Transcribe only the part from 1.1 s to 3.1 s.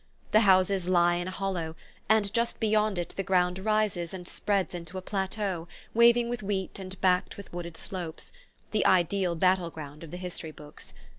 in a hollow, and just beyond it